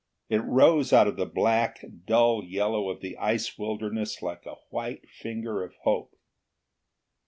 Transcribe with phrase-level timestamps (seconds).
[0.29, 4.55] It rose out of the black and dull yellow of the ice wilderness like a
[4.71, 6.15] white finger of hope.